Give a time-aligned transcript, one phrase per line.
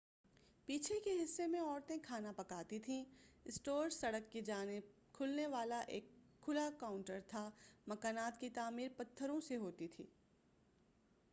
[0.67, 3.03] پیچھے کے حصہ میں عورتیں کھانا پکاتی تھیں
[3.45, 6.09] اسٹور سڑک کی جانب کھلنے والا ایک
[6.43, 7.49] کھلا کونٹر تھا
[7.87, 10.05] مکانات کی تعمیر پتھروں سے ہوتی تھی